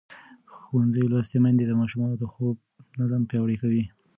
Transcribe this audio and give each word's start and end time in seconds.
ښوونځې 0.61 1.03
لوستې 1.11 1.37
میندې 1.43 1.65
د 1.67 1.71
ماشومانو 1.81 2.15
د 2.19 2.23
خوب 2.33 2.55
نظم 2.99 3.21
پیاوړی 3.29 3.57
کوي. 3.61 3.83